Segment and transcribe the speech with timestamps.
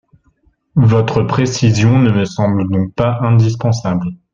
[0.73, 4.07] Votre précision ne me semble donc pas indispensable.